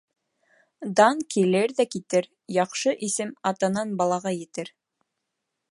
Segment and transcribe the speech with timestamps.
[0.99, 4.73] Дан килер ҙә китер, яҡшы исем атанан балаға етер.